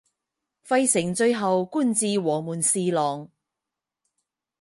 [0.63, 3.29] 费承最后官至黄门侍郎。